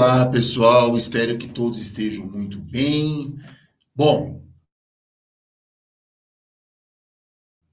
[0.00, 0.96] Olá, pessoal.
[0.96, 3.36] Espero que todos estejam muito bem.
[3.92, 4.40] Bom,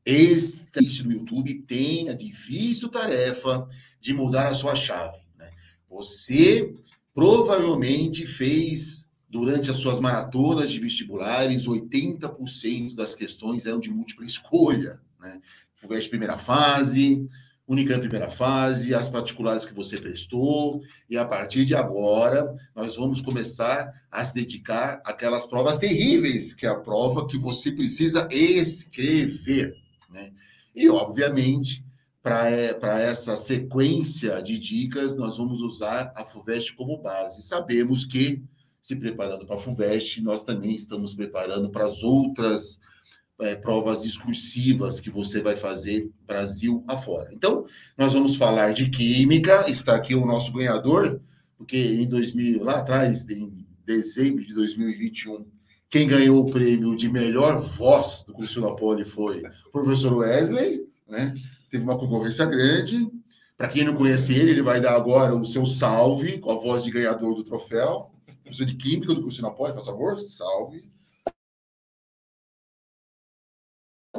[0.03, 3.67] este no YouTube tem a difícil tarefa
[3.99, 5.19] de mudar a sua chave.
[5.37, 5.51] Né?
[5.87, 6.73] Você
[7.13, 14.99] provavelmente fez durante as suas maratonas de vestibulares 80% das questões eram de múltipla escolha,
[15.19, 15.39] né?
[15.75, 17.29] FUVEST primeira fase,
[17.67, 23.21] Unicamp primeira fase, as particulares que você prestou, e a partir de agora nós vamos
[23.21, 29.73] começar a se dedicar àquelas provas terríveis, que é a prova que você precisa escrever.
[30.11, 30.29] Né?
[30.75, 31.83] E, obviamente,
[32.21, 37.41] para é, essa sequência de dicas, nós vamos usar a FUVEST como base.
[37.41, 38.43] Sabemos que,
[38.79, 42.79] se preparando para a FUVEST, nós também estamos preparando para as outras
[43.41, 47.33] é, provas discursivas que você vai fazer Brasil afora.
[47.33, 47.65] Então,
[47.97, 51.19] nós vamos falar de química, está aqui o nosso ganhador,
[51.57, 55.45] porque em 2000, lá atrás, em dezembro de 2021,
[55.89, 60.85] quem ganhou o prêmio de melhor voz do curso da Poli foi o professor Wesley,
[61.07, 61.33] né?
[61.69, 63.07] Teve uma concorrência grande.
[63.57, 66.83] Para quem não conhece ele, ele vai dar agora o seu salve com a voz
[66.83, 68.11] de ganhador do troféu.
[68.43, 70.89] Professor de Química do curso da Poli, por favor, salve.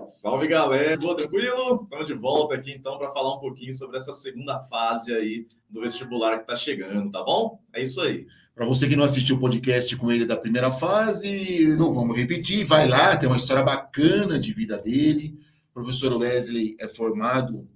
[0.05, 1.83] Salve galera, boa, tranquilo?
[1.83, 5.81] Estamos de volta aqui então para falar um pouquinho sobre essa segunda fase aí do
[5.81, 7.59] vestibular que está chegando, tá bom?
[7.73, 8.27] É isso aí.
[8.55, 12.65] Para você que não assistiu o podcast com ele da primeira fase, não vamos repetir,
[12.65, 15.39] vai lá, tem uma história bacana de vida dele.
[15.71, 17.69] O professor Wesley é formado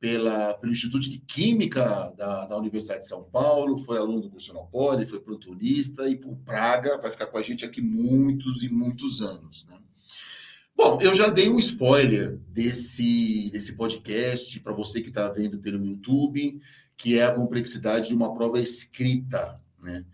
[0.00, 4.52] pela, pelo Instituto de Química da, da Universidade de São Paulo, foi aluno do curso
[4.70, 9.22] Poli, foi plantonista e por Praga, vai ficar com a gente aqui muitos e muitos
[9.22, 9.78] anos, né?
[10.78, 15.84] Bom, eu já dei um spoiler desse, desse podcast para você que está vendo pelo
[15.84, 16.56] YouTube,
[16.96, 20.04] que é a complexidade de uma prova escrita, né?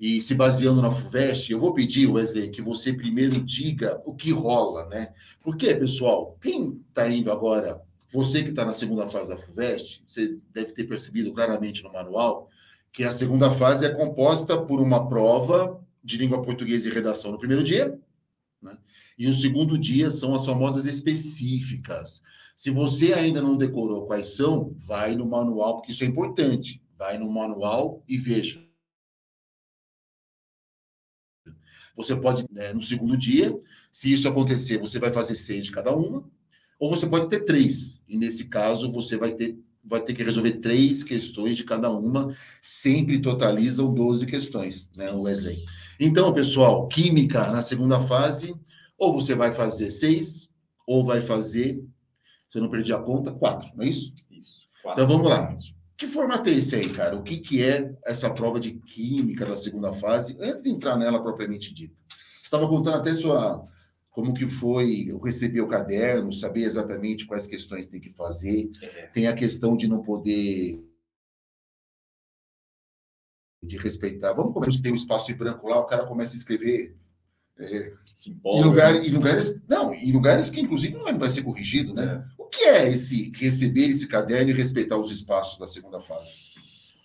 [0.00, 4.30] E se baseando na FUVEST, eu vou pedir, Wesley, que você primeiro diga o que
[4.30, 5.12] rola, né?
[5.42, 10.38] Porque, pessoal, quem está indo agora, você que está na segunda fase da FUVEST, você
[10.54, 12.48] deve ter percebido claramente no manual
[12.90, 17.38] que a segunda fase é composta por uma prova de língua portuguesa e redação no
[17.38, 17.98] primeiro dia,
[18.64, 18.76] né?
[19.18, 22.22] E o segundo dia são as famosas específicas.
[22.56, 26.82] Se você ainda não decorou quais são, vai no manual, porque isso é importante.
[26.98, 28.64] Vai no manual e veja.
[31.96, 33.56] Você pode, né, no segundo dia,
[33.92, 36.28] se isso acontecer, você vai fazer seis de cada uma,
[36.78, 38.00] ou você pode ter três.
[38.08, 42.34] E nesse caso, você vai ter, vai ter que resolver três questões de cada uma,
[42.60, 45.64] sempre totalizam 12 questões, né, Wesley?
[45.98, 48.54] Então, pessoal, química na segunda fase,
[48.98, 50.50] ou você vai fazer seis,
[50.86, 51.84] ou vai fazer,
[52.48, 54.12] você não perdi a conta, quatro, não é isso?
[54.30, 54.68] Isso.
[54.82, 55.54] Quatro, então vamos lá.
[55.96, 57.16] Que formato é esse aí, cara?
[57.16, 61.22] O que, que é essa prova de química da segunda fase, antes de entrar nela
[61.22, 61.94] propriamente dita?
[62.08, 63.66] Você estava contando até sua
[64.10, 68.70] como que foi eu receber o caderno, saber exatamente quais questões tem que fazer.
[68.80, 69.06] É.
[69.08, 70.78] Tem a questão de não poder
[73.64, 74.32] de respeitar.
[74.32, 76.94] Vamos começar que tem um espaço em branco lá, o cara começa a escrever
[77.58, 77.92] é,
[78.26, 79.00] em, lugar, né?
[79.00, 82.24] em lugares não, em lugares que inclusive não vai ser corrigido, né?
[82.26, 82.42] É.
[82.42, 86.54] O que é esse receber esse caderno e respeitar os espaços da segunda fase?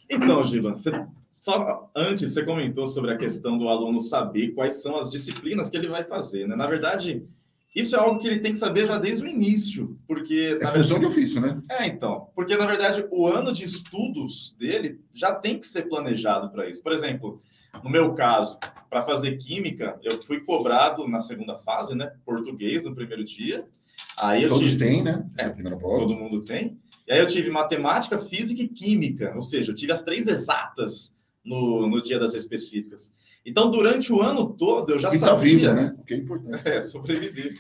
[0.10, 0.92] Então, Givan, você,
[1.34, 5.78] só antes você comentou sobre a questão do aluno saber quais são as disciplinas que
[5.78, 6.56] ele vai fazer, né?
[6.56, 7.24] Na verdade,
[7.76, 10.58] isso é algo que ele tem que saber já desde o início, porque...
[10.60, 11.62] É função verdade, de ofício, né?
[11.70, 12.30] É, então.
[12.36, 16.82] Porque, na verdade, o ano de estudos dele já tem que ser planejado para isso.
[16.82, 17.42] Por exemplo,
[17.84, 18.58] no meu caso,
[18.90, 22.12] para fazer química, eu fui cobrado na segunda fase, né?
[22.26, 23.66] Português no primeiro dia.
[24.18, 24.86] Aí Todos tive...
[24.86, 25.28] têm, né?
[25.38, 26.00] É, primeira prova.
[26.00, 26.80] Todo mundo tem.
[27.08, 31.14] E aí eu tive matemática, física e química, ou seja, eu tive as três exatas
[31.50, 33.12] no, no dia das específicas.
[33.44, 35.70] Então, durante o ano todo, eu já e tá sabia.
[35.70, 35.96] Tá vivo, né?
[35.98, 36.68] O que é importante.
[36.68, 37.52] É, sobreviver.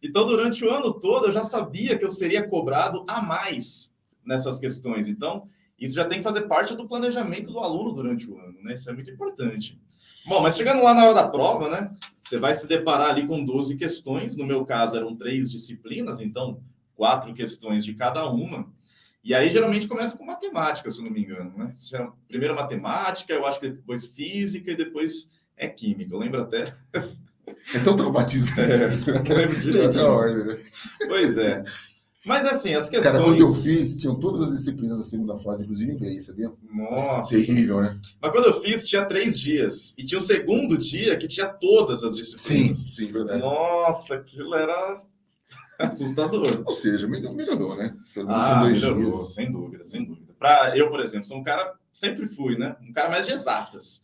[0.00, 3.92] então, durante o ano todo, eu já sabia que eu seria cobrado a mais
[4.24, 5.08] nessas questões.
[5.08, 5.48] Então,
[5.78, 8.74] isso já tem que fazer parte do planejamento do aluno durante o ano, né?
[8.74, 9.76] Isso é muito importante.
[10.24, 11.90] Bom, mas chegando lá na hora da prova, né?
[12.22, 14.36] Você vai se deparar ali com 12 questões.
[14.36, 16.62] No meu caso, eram três disciplinas, então
[16.94, 18.72] quatro questões de cada uma.
[19.24, 21.72] E aí, geralmente, começa com matemática, se eu não me engano, né?
[22.28, 25.26] Primeiro matemática, eu acho que depois física e depois
[25.56, 26.14] é química.
[26.14, 26.74] Eu lembro até.
[27.74, 28.72] É tão traumatizante.
[28.72, 29.96] É, eu lembro direito.
[29.96, 30.58] né?
[31.08, 31.64] Pois é.
[32.24, 33.12] Mas assim, as questões.
[33.12, 36.50] Cara, quando eu fiz, tinham todas as disciplinas da segunda fase, inclusive inglês, sabia?
[36.72, 37.34] Nossa.
[37.34, 37.98] Terrível, né?
[38.20, 39.94] Mas quando eu fiz, tinha três dias.
[39.98, 42.78] E tinha o segundo dia que tinha todas as disciplinas.
[42.78, 43.40] Sim, sim, verdade.
[43.40, 45.02] Nossa, aquilo era
[45.78, 46.62] assustador.
[46.64, 47.96] Ou seja, melhorou, né?
[48.12, 49.34] Pelo menos ah, melhorou, dias.
[49.34, 50.34] sem dúvida, sem dúvida.
[50.38, 52.76] para eu, por exemplo, sou um cara, sempre fui, né?
[52.82, 54.02] Um cara mais de exatas.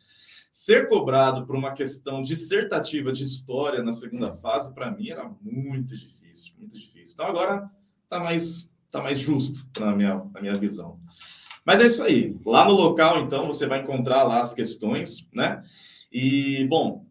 [0.52, 5.96] Ser cobrado por uma questão dissertativa de história na segunda fase, para mim, era muito
[5.96, 7.14] difícil, muito difícil.
[7.14, 7.70] Então agora
[8.08, 10.98] tá mais, tá mais justo na minha, na minha visão.
[11.64, 12.36] Mas é isso aí.
[12.44, 15.62] Lá no local, então, você vai encontrar lá as questões, né?
[16.10, 17.06] E, bom,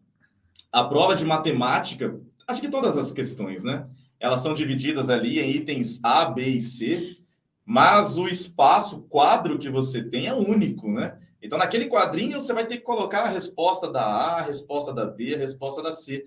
[0.70, 3.86] a prova de matemática, acho que todas as questões, né?
[4.20, 7.16] Elas são divididas ali em itens A, B e C,
[7.64, 11.18] mas o espaço, o quadro que você tem é único, né?
[11.42, 15.06] Então, naquele quadrinho, você vai ter que colocar a resposta da A, a resposta da
[15.06, 16.24] B, a resposta da C.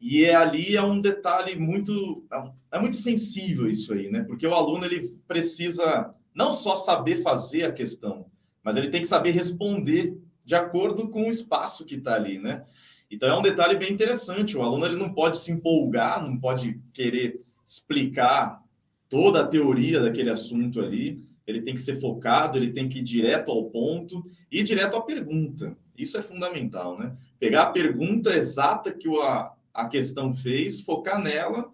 [0.00, 4.22] E é, ali é um detalhe muito é, é muito sensível isso aí, né?
[4.24, 8.26] Porque o aluno ele precisa não só saber fazer a questão,
[8.62, 12.64] mas ele tem que saber responder de acordo com o espaço que está ali, né?
[13.10, 14.56] Então é um detalhe bem interessante.
[14.56, 18.62] O aluno ele não pode se empolgar, não pode querer explicar
[19.08, 21.26] toda a teoria daquele assunto ali.
[21.46, 25.00] Ele tem que ser focado, ele tem que ir direto ao ponto e direto à
[25.00, 25.76] pergunta.
[25.96, 27.16] Isso é fundamental, né?
[27.38, 31.70] Pegar a pergunta exata que a, a questão fez, focar nela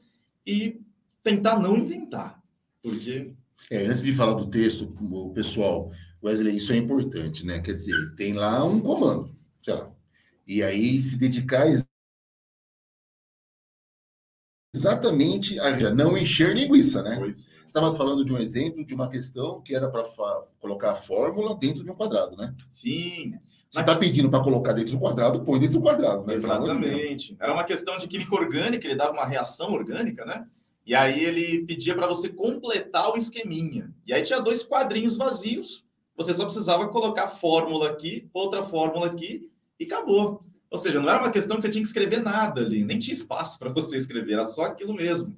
[0.47, 0.81] e
[1.23, 2.41] tentar não inventar.
[2.83, 3.33] Porque.
[3.71, 5.91] É, antes de falar do texto, o pessoal,
[6.23, 7.61] Wesley, isso é importante, né?
[7.61, 9.92] Quer dizer, tem lá um comando, sei lá.
[10.53, 11.65] E aí se dedicar
[14.75, 17.17] exatamente a não encher linguiça, né?
[17.19, 17.45] Pois.
[17.45, 20.05] Você estava falando de um exemplo de uma questão que era para
[20.61, 22.55] colocar a fórmula dentro de um quadrado, né?
[22.69, 23.33] Sim.
[23.71, 26.27] Você está pedindo para colocar dentro do quadrado, põe dentro do quadrado.
[26.27, 26.35] Né?
[26.35, 27.35] Exatamente.
[27.41, 30.47] Era uma questão de química orgânica, ele dava uma reação orgânica, né?
[30.85, 33.91] E aí ele pedia para você completar o esqueminha.
[34.07, 35.83] E aí tinha dois quadrinhos vazios,
[36.15, 39.51] você só precisava colocar fórmula aqui, outra fórmula aqui,
[39.83, 40.45] e acabou.
[40.71, 43.13] Ou seja, não era uma questão que você tinha que escrever nada ali, nem tinha
[43.13, 45.37] espaço para você escrever, era só aquilo mesmo.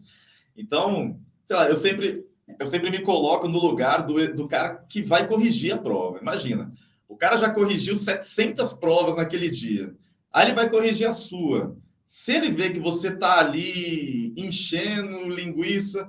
[0.56, 2.25] Então, sei lá, eu sempre,
[2.58, 6.19] eu sempre me coloco no lugar do, do cara que vai corrigir a prova.
[6.20, 6.73] Imagina,
[7.08, 9.94] o cara já corrigiu 700 provas naquele dia.
[10.32, 11.76] Aí ele vai corrigir a sua.
[12.05, 16.06] Se ele vê que você está ali enchendo linguiça,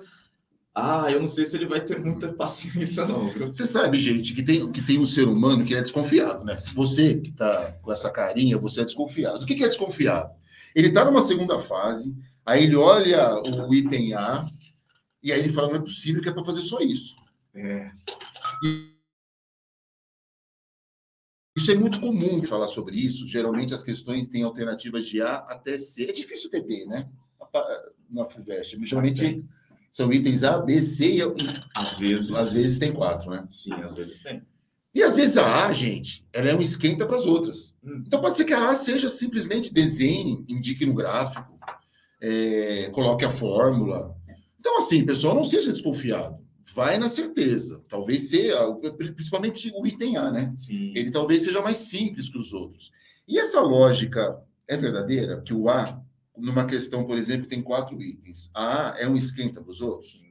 [0.77, 3.30] ah, eu não sei se ele vai ter muita paciência, não.
[3.30, 6.60] Você sabe, gente, que tem, que tem um ser humano que é desconfiado, né?
[6.60, 9.44] Se você que está com essa carinha, você é desconfiado.
[9.44, 10.36] O que, que é desconfiado?
[10.75, 12.13] Ele está numa segunda fase,
[12.45, 14.45] aí ele olha o item A,
[15.24, 17.16] e aí ele fala: não é possível que é para fazer só isso.
[17.54, 17.89] É.
[18.62, 18.95] E
[21.57, 23.25] isso é muito comum falar sobre isso.
[23.25, 26.04] Geralmente as questões têm alternativas de A até C.
[26.04, 27.10] É difícil ter B, né?
[28.10, 28.77] Na FUVEST.
[28.86, 29.42] Geralmente
[29.95, 31.21] são itens A, B, C e
[31.74, 33.47] às vezes, às vezes tem quatro, né?
[33.50, 34.42] Sim, às vezes tem.
[34.94, 37.77] E às vezes a A, gente, ela é um esquenta para as outras.
[37.81, 38.03] Hum.
[38.06, 41.57] Então pode ser que a A seja simplesmente desenhe, indique no gráfico,
[42.21, 44.13] é, coloque a fórmula.
[44.59, 46.44] Então, assim, pessoal, não seja desconfiado
[46.74, 47.81] vai na certeza.
[47.88, 48.57] Talvez seja,
[49.15, 50.53] principalmente o item A, né?
[50.57, 50.91] Sim.
[50.94, 52.91] Ele talvez seja mais simples que os outros.
[53.25, 54.38] E essa lógica
[54.68, 55.41] é verdadeira?
[55.41, 56.01] Que o A,
[56.37, 58.51] numa questão, por exemplo, tem quatro itens.
[58.53, 60.23] A é um esquenta para os outros?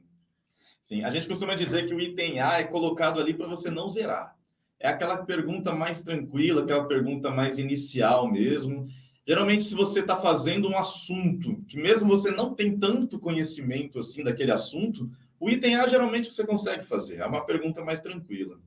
[0.81, 1.03] Sim.
[1.03, 4.35] A gente costuma dizer que o item A é colocado ali para você não zerar.
[4.79, 8.85] É aquela pergunta mais tranquila, aquela pergunta mais inicial mesmo.
[9.27, 14.23] Geralmente, se você está fazendo um assunto que mesmo você não tem tanto conhecimento assim
[14.23, 15.09] daquele assunto,
[15.39, 18.59] o item A geralmente você consegue fazer, é uma pergunta mais tranquila.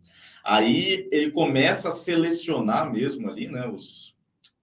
[0.45, 4.17] Aí ele começa a selecionar mesmo ali, né, os,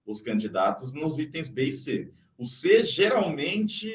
[0.04, 2.12] os candidatos nos itens B e C.
[2.38, 3.90] O C geralmente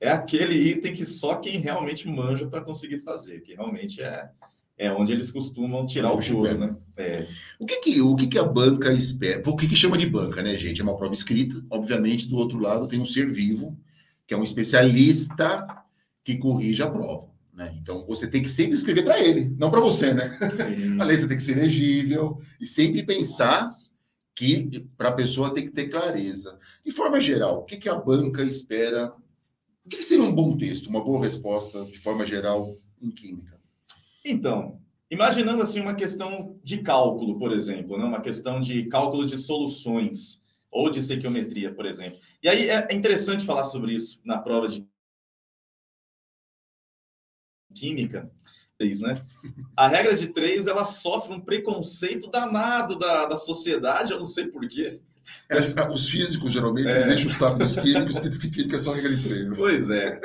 [0.00, 4.28] é aquele item que só quem realmente manja para conseguir fazer, que realmente é,
[4.78, 6.76] é onde eles costumam tirar o couro, né?
[6.96, 7.26] É.
[7.58, 9.42] O que que, o que que a banca espera?
[9.48, 10.80] O que que chama de banca, né, gente?
[10.80, 11.62] É uma prova escrita.
[11.70, 13.76] Obviamente, do outro lado tem um ser vivo,
[14.26, 15.66] que é um especialista
[16.22, 17.28] que corrige a prova.
[17.54, 17.74] Né?
[17.80, 20.38] Então, você tem que sempre escrever para ele, não para você, né?
[21.00, 23.66] A letra tem que ser legível e sempre pensar
[24.36, 26.58] que para a pessoa tem que ter clareza.
[26.84, 29.12] De forma geral, o que, que a banca espera?
[29.84, 33.58] O que, seria um bom texto, uma boa resposta, de forma geral, em química?
[34.22, 34.78] Então,
[35.10, 38.04] imaginando assim uma questão de cálculo, por exemplo, né?
[38.04, 42.18] uma questão de cálculo de soluções ou de estequiometria, por exemplo.
[42.42, 44.86] E aí é interessante falar sobre isso na prova de
[47.74, 48.30] química,
[48.78, 49.14] três, né?
[49.76, 54.46] A regra de três, ela sofre um preconceito danado da, da sociedade, eu não sei
[54.46, 55.00] porquê.
[55.50, 55.58] É,
[55.90, 56.92] os físicos, geralmente, é.
[56.92, 59.50] eles enchem o saco dos químicos, que diz que química é só regra de três.
[59.50, 59.56] Né?
[59.56, 60.20] Pois é.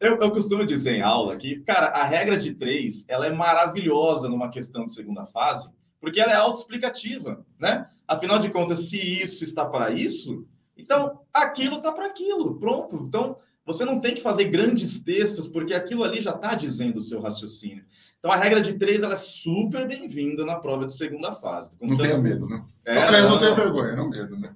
[0.00, 4.28] Eu, eu, costumo dizer em aula que, cara, a regra de três, ela é maravilhosa
[4.28, 7.86] numa questão de segunda fase, porque ela é autoexplicativa, né?
[8.06, 12.96] Afinal de contas, se isso está para isso, então aquilo está para aquilo, pronto.
[12.96, 17.02] Então, você não tem que fazer grandes textos, porque aquilo ali já está dizendo o
[17.02, 17.84] seu raciocínio.
[18.18, 21.76] Então, a regra de três ela é super bem-vinda na prova de segunda fase.
[21.80, 22.64] Não tenha medo, né?
[22.84, 24.54] É, não, não tenha vergonha, não medo, né?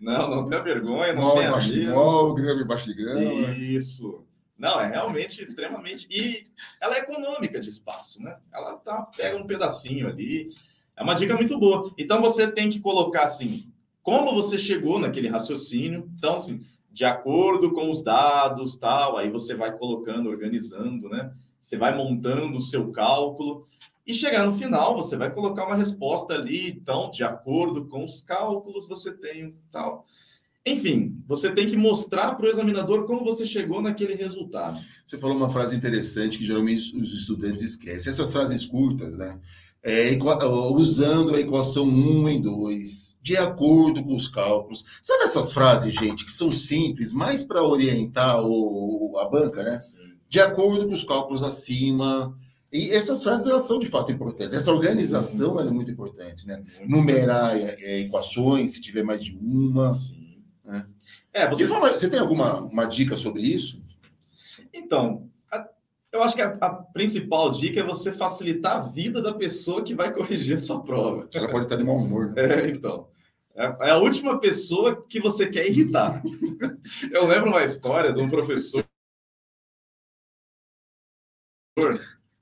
[0.00, 1.94] Não, não tenha vergonha, não tenha medo.
[1.94, 3.50] Mol, grama embaixo de grama.
[3.56, 4.24] Isso.
[4.58, 6.06] Não, é realmente extremamente.
[6.10, 6.44] E
[6.82, 8.36] ela é econômica de espaço, né?
[8.52, 10.48] Ela tá, pega um pedacinho ali.
[10.94, 11.90] É uma dica muito boa.
[11.96, 16.10] Então você tem que colocar assim, como você chegou naquele raciocínio.
[16.18, 16.60] Então, assim,
[16.92, 21.32] de acordo com os dados, tal, aí você vai colocando, organizando, né?
[21.58, 23.64] Você vai montando o seu cálculo
[24.06, 28.22] e chegar no final, você vai colocar uma resposta ali, então, de acordo com os
[28.22, 30.06] cálculos, você tem tal.
[30.66, 34.78] Enfim, você tem que mostrar para o examinador como você chegou naquele resultado.
[35.06, 38.10] Você falou uma frase interessante que geralmente os estudantes esquecem.
[38.10, 39.40] Essas frases curtas, né?
[39.82, 40.14] É,
[40.74, 44.84] usando a equação 1 em 2, de acordo com os cálculos.
[45.02, 49.78] Sabe essas frases, gente, que são simples, mais para orientar o, a banca, né?
[50.28, 52.36] De acordo com os cálculos acima.
[52.70, 54.54] E essas frases elas são de fato importantes.
[54.54, 56.62] Essa organização é muito importante, né?
[56.86, 59.88] Numerar é, é, equações, se tiver mais de uma.
[59.88, 60.42] Sim.
[60.62, 60.86] Né?
[61.32, 61.66] É, você...
[61.66, 63.82] você tem alguma uma dica sobre isso?
[64.74, 65.29] Então,
[66.12, 69.94] eu acho que a, a, principal dica é você facilitar a vida da pessoa que
[69.94, 71.28] vai corrigir a sua prova.
[71.32, 72.32] Ela pode estar de mau humor.
[72.32, 72.42] Né?
[72.42, 73.08] É, então.
[73.54, 76.22] É, é a última pessoa que você quer irritar.
[77.10, 78.84] eu lembro uma história de um professor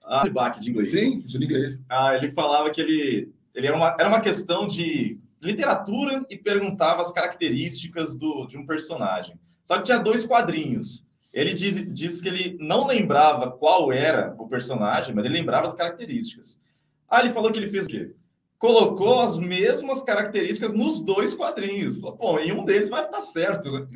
[0.04, 0.26] ah,
[0.58, 0.90] de inglês.
[0.90, 1.82] Sim, de inglês.
[1.88, 7.02] Ah, ele falava que ele, ele era, uma, era uma questão de literatura e perguntava
[7.02, 9.38] as características do, de um personagem.
[9.64, 11.04] Só que tinha dois quadrinhos.
[11.32, 15.74] Ele diz, diz que ele não lembrava qual era o personagem, mas ele lembrava as
[15.74, 16.60] características.
[17.08, 18.14] Ah, ele falou que ele fez o quê?
[18.58, 21.96] Colocou as mesmas características nos dois quadrinhos.
[21.96, 23.86] Bom, em um deles vai estar certo, né?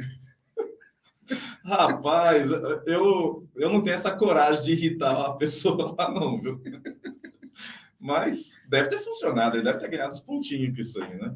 [1.64, 2.50] Rapaz,
[2.86, 6.60] eu, eu não tenho essa coragem de irritar a pessoa lá, não, viu?
[7.98, 11.34] Mas deve ter funcionado, ele deve ter ganhado os pontinhos com isso aí, né?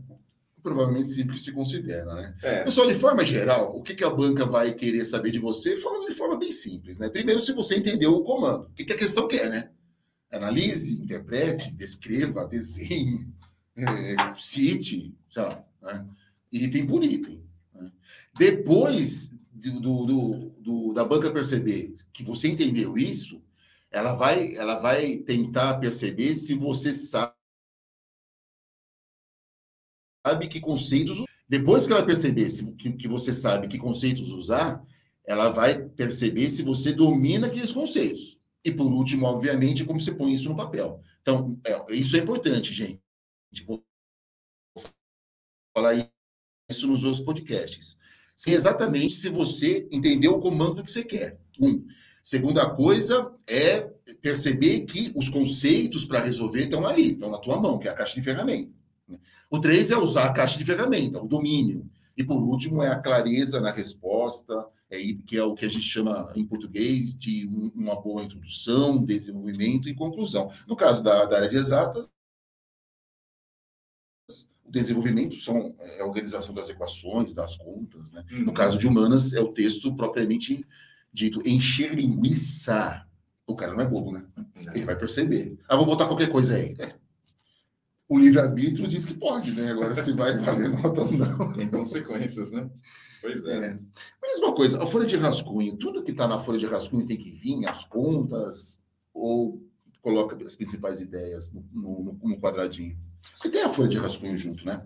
[0.66, 2.34] Provavelmente sempre se considera, né?
[2.42, 2.64] É.
[2.64, 5.76] Pessoal, de forma geral, o que, que a banca vai querer saber de você?
[5.76, 7.08] Falando de forma bem simples, né?
[7.08, 8.64] Primeiro, se você entendeu o comando.
[8.64, 9.70] O que, que a questão quer, né?
[10.28, 13.28] Analise, interprete, descreva, desenhe,
[13.76, 16.04] é, cite, sei lá, né?
[16.50, 17.44] item por item.
[17.72, 17.92] Né?
[18.36, 23.40] Depois do, do, do, da banca perceber que você entendeu isso,
[23.88, 27.35] ela vai, ela vai tentar perceber se você sabe
[30.48, 31.22] que conceitos.
[31.48, 34.82] Depois que ela perceber se, que, que você sabe que conceitos usar,
[35.24, 38.40] ela vai perceber se você domina aqueles conceitos.
[38.64, 41.00] E por último, obviamente, como você põe isso no papel.
[41.22, 43.00] Então, é, isso é importante, gente.
[43.64, 43.84] Vou
[45.76, 45.94] falar
[46.68, 47.96] isso nos outros podcasts.
[48.46, 51.38] Exatamente se você entendeu o comando que você quer.
[51.60, 51.86] Um.
[52.22, 53.82] Segunda coisa é
[54.20, 57.94] perceber que os conceitos para resolver estão ali, estão na tua mão, que é a
[57.94, 58.75] caixa de ferramenta.
[59.50, 61.88] O três é usar a caixa de ferramenta, o domínio.
[62.16, 65.84] E por último é a clareza na resposta, é, que é o que a gente
[65.84, 70.50] chama em português de uma boa introdução, desenvolvimento e conclusão.
[70.66, 72.10] No caso da, da área de exatas,
[74.64, 78.10] o desenvolvimento são é, a organização das equações, das contas.
[78.10, 78.24] Né?
[78.30, 78.54] No uhum.
[78.54, 80.66] caso de humanas, é o texto propriamente
[81.12, 83.06] dito encher linguiça,
[83.46, 84.26] o cara não é bobo, né?
[84.74, 85.56] Ele vai perceber.
[85.68, 86.74] Ah, vou botar qualquer coisa aí.
[86.78, 86.94] É.
[88.08, 89.72] O livre-arbítrio diz que pode, né?
[89.72, 91.52] Agora se vai valer nota ou não.
[91.52, 92.70] Tem consequências, né?
[93.20, 93.70] Pois é.
[93.70, 93.78] é.
[94.22, 97.16] Mas uma coisa, a folha de rascunho, tudo que está na folha de rascunho tem
[97.16, 98.80] que vir, as contas,
[99.12, 99.60] ou
[100.00, 102.96] coloca as principais ideias no, no, no quadradinho.
[103.32, 104.80] Porque tem a folha de rascunho junto, né?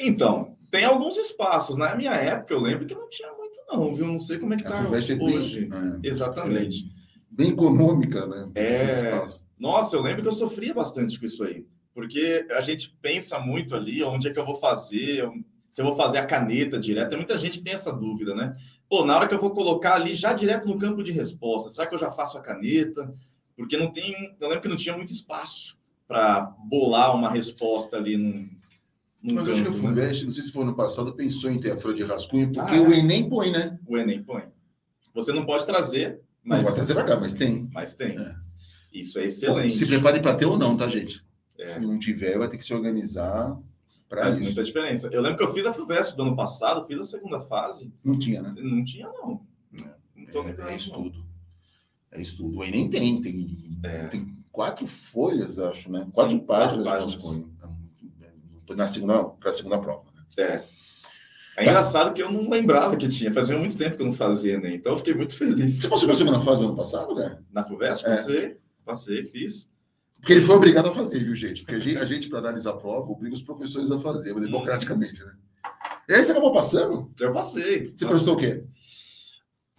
[0.00, 1.76] Então, tem alguns espaços.
[1.76, 4.06] Na minha época, eu lembro que não tinha muito, não, viu?
[4.06, 5.16] Não sei como é que está hoje.
[5.66, 6.90] Bem, é, Exatamente.
[7.30, 8.50] Bem econômica, né?
[8.54, 9.26] É...
[9.58, 11.66] Nossa, eu lembro que eu sofria bastante com isso aí.
[11.94, 15.30] Porque a gente pensa muito ali, onde é que eu vou fazer,
[15.70, 17.10] se eu vou fazer a caneta direto.
[17.10, 18.56] Tem muita gente que tem essa dúvida, né?
[18.88, 21.86] Pô, na hora que eu vou colocar ali já direto no campo de resposta, será
[21.86, 23.14] que eu já faço a caneta?
[23.56, 24.36] Porque não tem.
[24.40, 28.48] Eu lembro que não tinha muito espaço para bolar uma resposta ali num,
[29.32, 30.26] mas acho que a FUVEST, né?
[30.26, 32.82] não sei se foi no passado, pensou em ter a folha de rascunho, porque ah,
[32.82, 33.78] o Enem põe, né?
[33.86, 34.42] O Enem põe.
[35.14, 36.58] Você não pode trazer, mas.
[36.58, 37.70] Não pode trazer para cá, mas tem.
[37.72, 38.18] Mas tem.
[38.18, 38.34] É.
[38.92, 39.74] Isso é excelente.
[39.74, 41.24] Se prepare para ter ou não, tá, gente?
[41.58, 41.70] É.
[41.70, 43.58] Se não tiver, vai ter que se organizar
[44.08, 44.40] para isso.
[44.40, 45.08] muita diferença.
[45.12, 47.92] Eu lembro que eu fiz a FUVEST do ano passado, fiz a segunda fase.
[48.02, 48.54] Não tinha, né?
[48.56, 49.40] Não tinha, não.
[50.34, 51.24] não é, é estudo.
[52.10, 52.58] É estudo.
[52.58, 54.06] O Enem tem, tem, é.
[54.08, 56.06] tem quatro folhas, acho, né?
[56.12, 56.86] Quatro Sim, páginas.
[56.86, 57.54] Quatro páginas
[58.74, 60.04] na segunda, para a segunda prova.
[60.14, 60.22] Né?
[60.38, 60.64] É.
[61.56, 64.58] É engraçado que eu não lembrava que tinha, fazia muito tempo que eu não fazia,
[64.58, 64.74] né?
[64.74, 65.76] Então eu fiquei muito feliz.
[65.76, 67.44] Você passou a segunda fase ano passado, cara?
[67.52, 68.10] Na FUVEST, É.
[68.10, 69.70] passei, passei, fiz.
[70.24, 71.60] Porque ele foi obrigado a fazer, viu, gente?
[71.62, 75.22] Porque a gente, gente para analisar a prova, obriga os professores a fazer, mas democraticamente,
[75.22, 75.32] né?
[76.08, 77.10] E aí você acabou passando?
[77.20, 77.92] Eu passei.
[77.94, 78.64] Você prestou o quê?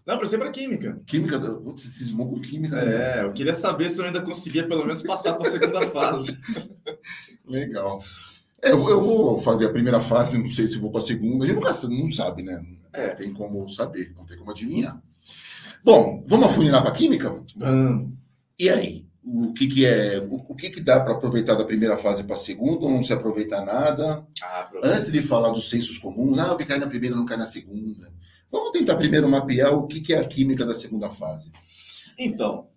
[0.05, 1.01] Não, prestei para Química.
[1.07, 1.39] Química?
[1.39, 3.21] Putz, você cismou com química, né?
[3.21, 6.37] É, eu queria saber se eu ainda conseguia pelo menos passar para a segunda fase.
[7.43, 7.99] Legal.
[8.61, 11.43] Eu, vou- eu vou fazer a primeira fase, não sei se vou para a segunda.
[11.43, 12.63] A gente nunca não sabe, né?
[12.93, 13.07] É.
[13.09, 15.01] Não tem como saber, não tem como adivinhar.
[15.83, 17.43] Bom, vamos afunilar para química?
[17.55, 18.11] Vamos.
[18.59, 19.04] E aí?
[19.27, 20.19] O que, que é?
[20.19, 23.01] O, o que, que dá para aproveitar da primeira fase para a segunda ou não
[23.03, 24.25] se aproveitar nada?
[24.43, 24.69] Ah.
[24.83, 27.45] Antes de falar dos sensos comuns, ah, o que cai na primeira não cai na
[27.45, 28.13] segunda.
[28.51, 31.51] Vamos tentar primeiro mapear o que, que é a química da segunda fase.
[32.19, 32.67] Então,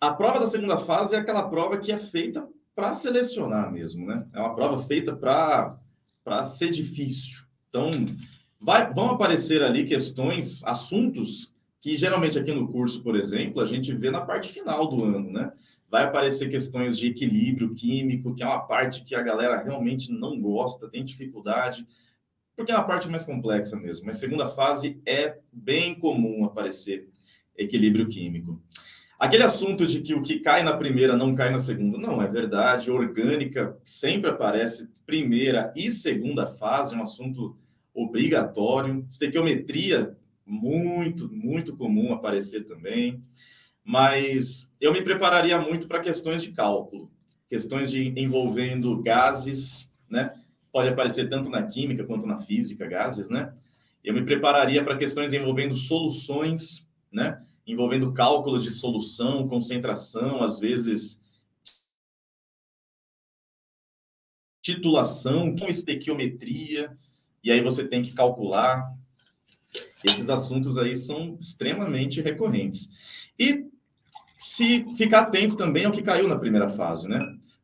[0.00, 4.26] a prova da segunda fase é aquela prova que é feita para selecionar mesmo, né?
[4.34, 7.44] É uma prova feita para ser difícil.
[7.68, 7.90] Então,
[8.60, 13.94] vai- vão aparecer ali questões, assuntos que geralmente aqui no curso, por exemplo, a gente
[13.94, 15.52] vê na parte final do ano, né?
[15.90, 20.40] Vai aparecer questões de equilíbrio químico, que é uma parte que a galera realmente não
[20.40, 21.86] gosta, tem dificuldade,
[22.56, 24.06] porque é uma parte mais complexa mesmo.
[24.06, 27.08] Mas segunda fase é bem comum aparecer
[27.56, 28.60] equilíbrio químico.
[29.18, 32.28] Aquele assunto de que o que cai na primeira não cai na segunda, não é
[32.28, 32.90] verdade.
[32.90, 37.56] Orgânica sempre aparece primeira e segunda fase, é um assunto
[37.94, 39.06] obrigatório.
[39.08, 40.14] Estequiometria,
[40.44, 43.22] muito, muito comum aparecer também.
[43.86, 47.08] Mas eu me prepararia muito para questões de cálculo,
[47.48, 50.34] questões de envolvendo gases, né?
[50.72, 53.54] Pode aparecer tanto na química quanto na física, gases, né?
[54.02, 57.40] Eu me prepararia para questões envolvendo soluções, né?
[57.64, 61.20] envolvendo cálculo de solução, concentração, às vezes
[64.62, 66.92] titulação, com estequiometria,
[67.42, 68.92] e aí você tem que calcular.
[70.02, 73.30] Esses assuntos aí são extremamente recorrentes.
[73.38, 73.64] E
[74.56, 77.18] se ficar atento também ao que caiu na primeira fase, né?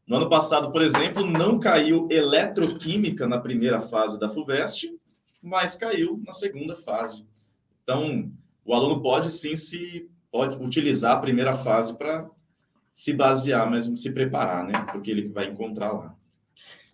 [0.06, 4.90] No ano passado, por exemplo, não caiu eletroquímica na primeira fase da FUVEST,
[5.42, 7.24] mas caiu na segunda fase.
[7.82, 8.30] Então,
[8.64, 12.28] o aluno pode sim se pode utilizar a primeira fase para
[12.92, 14.86] se basear, mas se preparar, né?
[14.92, 16.14] Porque ele vai encontrar lá.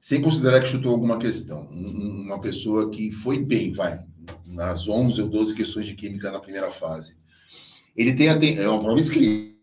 [0.01, 1.69] Sem considerar que chutou alguma questão.
[1.73, 4.01] Um- Uma pessoa que foi bem, vai,
[4.55, 7.17] nas 11 ou 12 questões de química na primeira fase.
[7.97, 9.58] Ele tem- é uma prova escrita.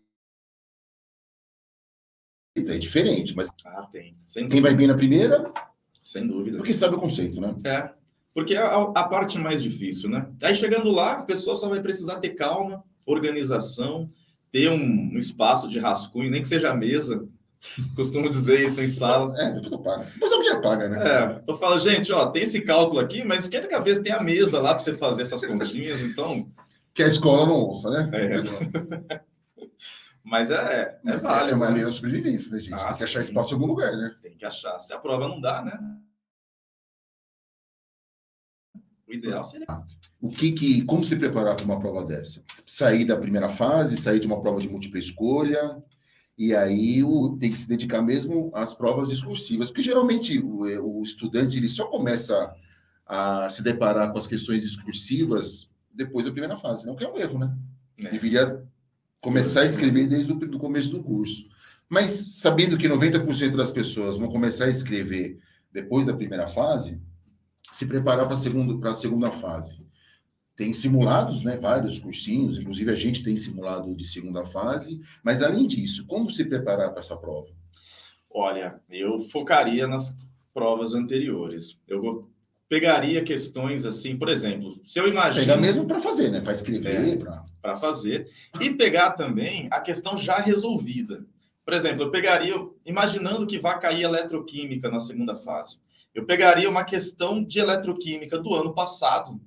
[2.66, 4.14] É diferente, mas Ah, tem.
[4.24, 5.52] Sem quem vai bem na primeira,
[6.02, 6.56] Sem dúvida.
[6.58, 7.54] porque sabe o conceito, né?
[7.64, 7.90] É.
[8.34, 10.28] Porque é a, a parte mais difícil, né?
[10.42, 14.10] Aí chegando lá, a pessoa só vai precisar ter calma, organização,
[14.52, 14.76] ter um,
[15.14, 17.26] um espaço de rascunho, nem que seja a mesa.
[17.96, 19.34] Costumo dizer isso em sala.
[19.40, 20.04] É, depois apaga.
[20.12, 21.08] Depois alguém apaga, né?
[21.08, 24.22] É, eu falo, gente, ó, tem esse cálculo aqui, mas esquenta a cabeça, tem a
[24.22, 26.46] mesa lá para você fazer essas continhas, então.
[26.92, 28.10] Que a escola não ouça, né?
[28.12, 29.20] É.
[30.26, 31.52] Mas é, é Mas é, válido.
[31.52, 31.74] é uma né?
[31.74, 32.74] lei da sobrevivência, né, gente?
[32.74, 33.28] Ah, tem que achar sim.
[33.28, 34.16] espaço em algum lugar, né?
[34.20, 34.80] Tem que achar.
[34.80, 35.78] Se a prova não dá, né?
[39.06, 39.68] O ideal seria.
[40.20, 42.42] O que que, como se preparar para uma prova dessa?
[42.64, 45.80] Sair da primeira fase, sair de uma prova de múltipla escolha,
[46.36, 50.80] e aí o, tem que se dedicar mesmo às provas discursivas, porque geralmente o, é,
[50.80, 52.52] o estudante ele só começa
[53.06, 57.16] a se deparar com as questões discursivas depois da primeira fase, não que é um
[57.16, 57.56] erro, né?
[58.02, 58.10] É.
[58.10, 58.65] Deveria
[59.26, 61.48] começar a escrever desde o começo do curso.
[61.88, 65.36] Mas sabendo que 90% das pessoas vão começar a escrever
[65.72, 67.00] depois da primeira fase,
[67.72, 69.84] se preparar para a segunda, segunda fase.
[70.54, 71.58] Tem simulados, né?
[71.58, 75.00] Vários cursinhos, inclusive a gente tem simulado de segunda fase.
[75.24, 77.48] Mas além disso, como se preparar para essa prova?
[78.30, 80.14] Olha, eu focaria nas
[80.54, 81.76] provas anteriores.
[81.88, 82.30] Eu
[82.68, 85.44] pegaria questões assim, por exemplo, se eu imagino.
[85.44, 86.40] Pegar mesmo para fazer, né?
[86.40, 87.44] Para escrever, para.
[87.66, 91.26] Para fazer e pegar também a questão já resolvida.
[91.64, 95.78] Por exemplo, eu pegaria, imaginando que vai cair eletroquímica na segunda fase,
[96.14, 99.40] eu pegaria uma questão de eletroquímica do ano passado.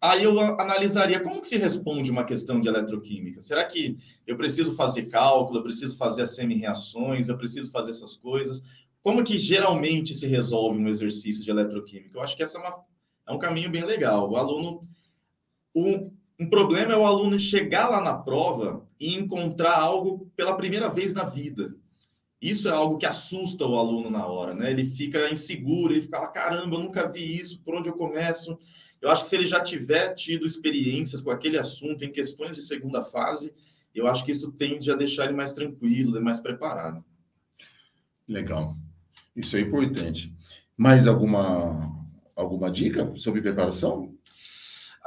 [0.00, 3.42] Aí eu analisaria como que se responde uma questão de eletroquímica.
[3.42, 8.16] Será que eu preciso fazer cálculo, eu preciso fazer as semi-reações, eu preciso fazer essas
[8.16, 8.62] coisas?
[9.02, 12.16] Como que geralmente se resolve um exercício de eletroquímica?
[12.16, 12.84] Eu acho que essa é, uma,
[13.28, 14.30] é um caminho bem legal.
[14.30, 14.80] O aluno,
[15.74, 20.88] o, um problema é o aluno chegar lá na prova e encontrar algo pela primeira
[20.88, 21.74] vez na vida.
[22.40, 24.70] Isso é algo que assusta o aluno na hora, né?
[24.70, 28.56] Ele fica inseguro, ele fica lá, caramba, eu nunca vi isso, por onde eu começo?
[29.02, 32.62] Eu acho que se ele já tiver tido experiências com aquele assunto em questões de
[32.62, 33.52] segunda fase,
[33.92, 37.04] eu acho que isso tende a deixar ele mais tranquilo mais preparado.
[38.28, 38.76] Legal.
[39.34, 40.32] Isso é importante.
[40.76, 41.98] Mais alguma
[42.38, 44.07] Alguma dica sobre preparação?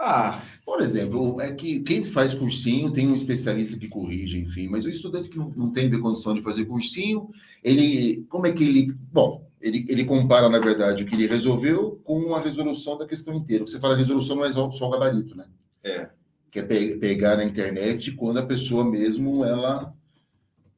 [0.03, 4.83] Ah, por exemplo, é que quem faz cursinho tem um especialista que corrige, enfim, mas
[4.83, 7.29] o estudante que não, tem condição de fazer cursinho,
[7.63, 12.01] ele, como é que ele, bom, ele, ele compara, na verdade, o que ele resolveu
[12.03, 13.63] com a resolução da questão inteira.
[13.67, 15.45] Você fala resolução não é só, só o gabarito, né?
[15.83, 16.09] É.
[16.49, 19.93] Que é pe pegar na internet quando a pessoa mesmo, ela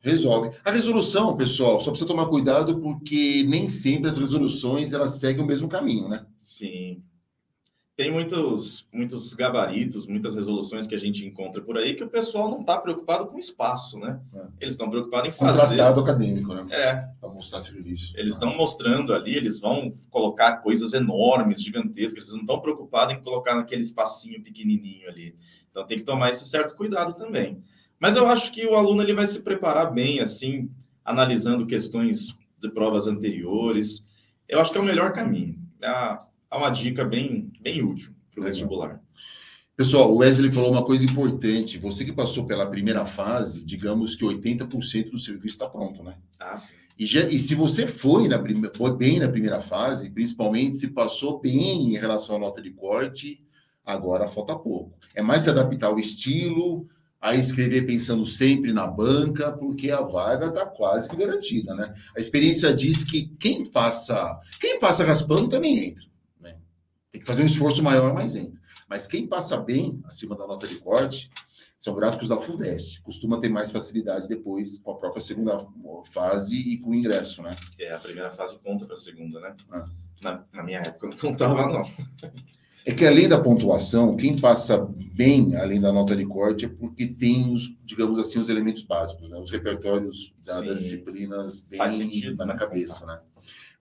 [0.02, 0.52] resolve.
[0.66, 5.48] A resolução, pessoal, só precisa tomar cuidado porque nem sempre as resoluções, elas seguem o
[5.48, 6.26] mesmo caminho, né?
[6.38, 7.02] Sim
[7.96, 12.50] tem muitos, muitos gabaritos, muitas resoluções que a gente encontra por aí que o pessoal
[12.50, 14.20] não está preocupado com espaço, né?
[14.34, 14.48] É.
[14.62, 15.60] Eles estão preocupados em fazer.
[15.60, 16.66] Contratado acadêmico, né?
[16.72, 16.96] É.
[17.22, 18.14] Para mostrar serviço.
[18.18, 23.22] Eles estão mostrando ali, eles vão colocar coisas enormes, gigantescas, eles não estão preocupados em
[23.22, 25.36] colocar naquele espacinho pequenininho ali.
[25.70, 27.62] Então tem que tomar esse certo cuidado também.
[28.00, 30.68] Mas eu acho que o aluno ele vai se preparar bem, assim,
[31.06, 34.04] analisando questões de provas anteriores.
[34.50, 35.62] Eu acho que é o melhor caminho.
[35.84, 36.18] A
[36.54, 39.02] é uma dica bem, bem útil para o vestibular.
[39.76, 41.80] Pessoal, o Wesley falou uma coisa importante.
[41.80, 46.16] Você que passou pela primeira fase, digamos que 80% do serviço está pronto, né?
[46.40, 46.76] Ah, sim.
[46.98, 48.38] E, já, e se você foi, na,
[48.76, 53.44] foi bem na primeira fase, principalmente se passou bem em relação à nota de corte,
[53.84, 54.94] agora falta pouco.
[55.16, 56.88] É mais se adaptar ao estilo,
[57.20, 61.92] a escrever pensando sempre na banca, porque a vaga está quase que garantida, né?
[62.16, 66.13] A experiência diz que quem passa, quem passa raspando também entra.
[67.14, 68.60] Tem que fazer um esforço maior, mas entra.
[68.90, 71.30] Mas quem passa bem acima da nota de corte
[71.80, 73.04] são gráficos da FUVEST.
[73.04, 75.64] Costuma ter mais facilidade depois com a própria segunda
[76.12, 77.52] fase e com o ingresso, né?
[77.80, 79.56] É, a primeira fase conta para a segunda, né?
[79.72, 79.86] Ah.
[80.24, 81.84] Na, na, minha época não contava, não.
[82.86, 84.78] É que além da pontuação, quem passa
[85.14, 89.30] bem além da nota de corte é porque tem os, digamos assim, os elementos básicos,
[89.30, 89.38] né?
[89.38, 91.80] Os repertórios da, das disciplinas bem
[92.36, 92.58] na né?
[92.58, 93.22] cabeça, né?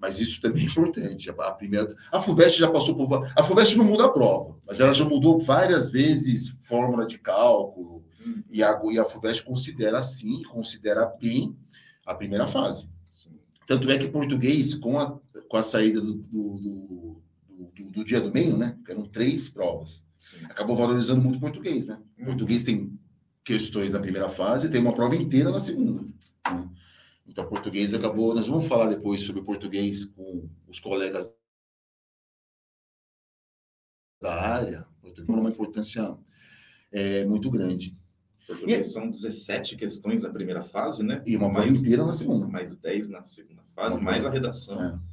[0.03, 1.31] Mas isso também é importante.
[1.31, 3.25] A, primeira, a FUVEST já passou por.
[3.37, 8.05] A FUVEST não muda a prova, mas ela já mudou várias vezes fórmula de cálculo.
[8.51, 11.57] E a, e a FUVEST considera sim, considera bem
[12.05, 12.89] a primeira fase.
[13.09, 13.39] Sim.
[13.65, 18.21] Tanto é que português, com a, com a saída do, do, do, do, do dia
[18.21, 18.77] do meio, né?
[18.89, 20.05] Eram três provas.
[20.19, 20.45] Sim.
[20.47, 22.01] Acabou valorizando muito português, né?
[22.19, 22.27] Uhum.
[22.27, 22.93] Português tem
[23.45, 26.03] questões na primeira fase, tem uma prova inteira na segunda.
[26.03, 26.69] Né?
[27.27, 28.35] Então, português acabou.
[28.35, 31.33] Nós vamos falar depois sobre português com os colegas
[34.21, 34.87] da área.
[35.01, 36.19] Português tem uma importância
[36.91, 37.97] é, muito grande.
[38.47, 41.23] Português e, são 17 questões na primeira fase, né?
[41.27, 42.47] E uma mais inteira na segunda.
[42.49, 44.83] Mais 10 na segunda fase, uma mais a redação.
[44.83, 45.12] É.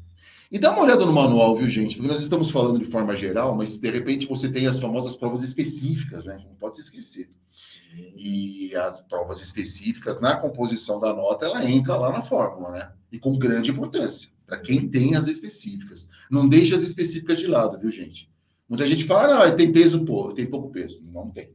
[0.51, 1.95] E dá uma olhada no manual, viu, gente?
[1.95, 5.43] Porque nós estamos falando de forma geral, mas de repente você tem as famosas provas
[5.43, 6.41] específicas, né?
[6.43, 7.29] Não pode se esquecer.
[7.45, 8.13] Sim.
[8.15, 12.91] E as provas específicas, na composição da nota, ela entra lá na fórmula, né?
[13.11, 16.09] E com grande importância, para quem tem as específicas.
[16.31, 18.27] Não deixe as específicas de lado, viu, gente?
[18.67, 20.99] Muita gente fala, ah, tem peso, pô, tem pouco peso.
[21.13, 21.53] Não tem.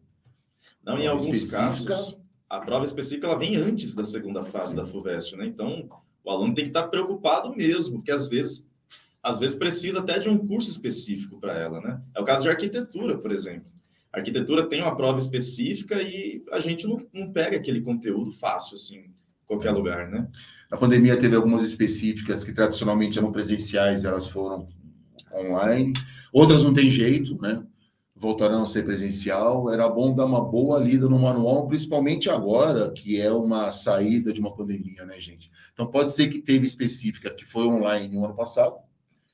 [0.85, 2.17] Não, em alguns casos,
[2.49, 5.47] a prova específica ela vem antes da segunda fase da FUVEST, né?
[5.47, 5.89] Então,
[6.23, 8.65] o aluno tem que estar preocupado mesmo, porque às vezes
[9.25, 11.99] às vezes precisa até de um curso específico para ela, né?
[12.15, 13.73] É o caso de arquitetura, por exemplo.
[14.13, 18.75] A arquitetura tem uma prova específica e a gente não, não pega aquele conteúdo fácil,
[18.75, 19.15] assim, em
[19.47, 20.29] qualquer lugar, né?
[20.71, 24.69] A pandemia teve algumas específicas que tradicionalmente eram presenciais, elas foram
[25.35, 25.95] online.
[26.31, 27.65] Outras não tem jeito, né?
[28.15, 29.73] Voltarão a ser presencial.
[29.73, 34.41] Era bom dar uma boa lida no manual, principalmente agora, que é uma saída de
[34.41, 35.51] uma pandemia, né, gente?
[35.73, 38.85] Então, pode ser que teve específica que foi online no ano passado,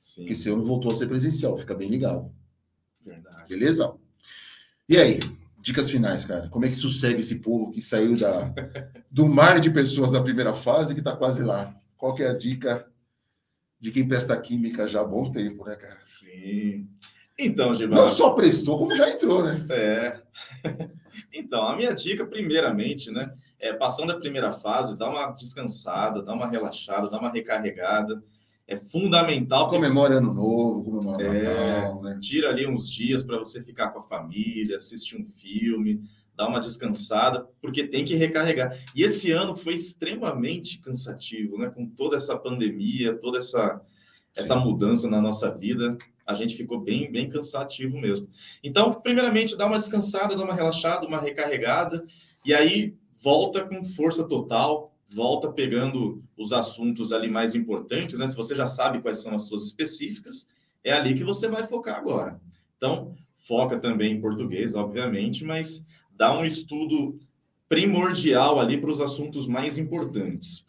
[0.00, 0.24] Sim.
[0.24, 2.32] que esse ano voltou a ser presencial, fica bem ligado.
[3.04, 3.48] Verdade.
[3.48, 3.94] Beleza?
[4.88, 5.18] E aí,
[5.60, 6.48] dicas finais, cara.
[6.48, 8.52] Como é que sucede esse povo que saiu da,
[9.10, 11.74] do mar de pessoas da primeira fase que está quase lá?
[11.96, 12.86] Qual que é a dica
[13.78, 15.98] de quem presta química já há bom tempo, né, cara?
[16.04, 16.88] Sim.
[17.38, 18.00] Então, Gilmar...
[18.00, 19.66] Não só prestou, como já entrou, né?
[19.70, 20.20] É.
[21.34, 26.32] Então, a minha dica, primeiramente, né, é passando a primeira fase, dá uma descansada, dá
[26.32, 28.22] uma relaxada, dá uma recarregada
[28.70, 29.66] é fundamental.
[29.66, 32.18] Comemora ano novo, comemora é, Natal, né?
[32.22, 36.00] Tira ali uns dias para você ficar com a família, assistir um filme,
[36.37, 38.72] dar uma descansada, porque tem que recarregar.
[38.94, 41.68] E esse ano foi extremamente cansativo, né?
[41.68, 43.80] Com toda essa pandemia, toda essa,
[44.37, 48.28] essa mudança na nossa vida, a gente ficou bem, bem cansativo mesmo.
[48.62, 52.04] Então, primeiramente, dá uma descansada, dá uma relaxada, uma recarregada,
[52.46, 58.27] e aí volta com força total, volta pegando os assuntos ali mais importantes, né?
[58.27, 60.46] Se você já sabe quais são as suas específicas,
[60.85, 62.40] é ali que você vai focar agora.
[62.77, 67.18] Então, foca também em português, obviamente, mas dá um estudo
[67.68, 70.64] primordial ali para os assuntos mais importantes.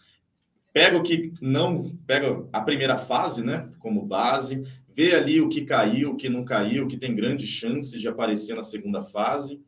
[0.74, 4.62] pega o que não, pega a primeira fase, né, como base,
[4.94, 8.08] vê ali o que caiu, o que não caiu, o que tem grandes chances de
[8.08, 9.60] aparecer na segunda fase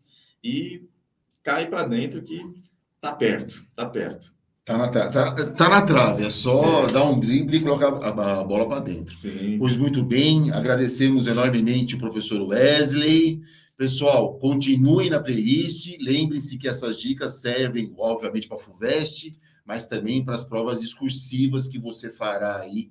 [0.42, 0.82] e
[1.42, 2.42] cai para dentro que
[3.02, 4.34] tá perto, tá perto.
[4.66, 6.94] Tá na, tá, tá na trave, é só é.
[6.94, 9.14] dar um drible e colocar a, a bola para dentro.
[9.14, 9.58] Sim.
[9.60, 13.42] Pois muito bem, agradecemos enormemente o professor Wesley.
[13.76, 15.98] Pessoal, continuem na playlist.
[16.00, 21.68] Lembrem-se que essas dicas servem, obviamente, para a FUVEST, mas também para as provas discursivas
[21.68, 22.90] que você fará aí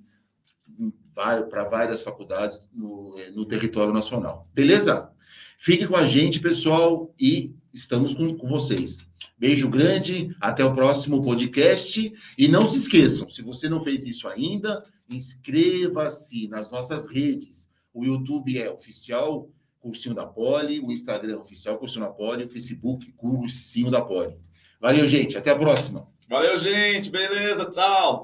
[1.15, 4.47] para várias faculdades no, no território nacional.
[4.53, 5.09] Beleza?
[5.57, 8.99] Fique com a gente, pessoal, e estamos com, com vocês.
[9.37, 12.13] Beijo grande, até o próximo podcast.
[12.37, 17.69] E não se esqueçam, se você não fez isso ainda, inscreva-se nas nossas redes.
[17.93, 22.49] O YouTube é oficial Cursinho da Poli, o Instagram é oficial Cursinho da Poli, o
[22.49, 24.37] Facebook Cursinho da Poli.
[24.79, 25.37] Valeu, gente.
[25.37, 26.07] Até a próxima.
[26.29, 27.09] Valeu, gente.
[27.09, 27.65] Beleza.
[27.65, 28.21] Tchau.